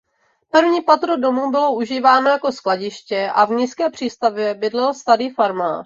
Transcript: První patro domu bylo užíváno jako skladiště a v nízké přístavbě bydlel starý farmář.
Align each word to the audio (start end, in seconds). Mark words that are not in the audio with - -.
První 0.51 0.81
patro 0.81 1.17
domu 1.17 1.51
bylo 1.51 1.73
užíváno 1.75 2.29
jako 2.29 2.51
skladiště 2.51 3.29
a 3.33 3.45
v 3.45 3.49
nízké 3.51 3.89
přístavbě 3.89 4.53
bydlel 4.53 4.93
starý 4.93 5.29
farmář. 5.29 5.79